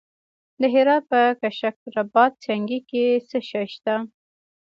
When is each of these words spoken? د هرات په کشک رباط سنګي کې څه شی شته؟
د 0.61 0.63
هرات 0.73 1.03
په 1.11 1.21
کشک 1.41 1.77
رباط 1.95 2.33
سنګي 2.45 2.79
کې 2.89 3.05
څه 3.29 3.37
شی 3.49 3.65
شته؟ 3.73 3.95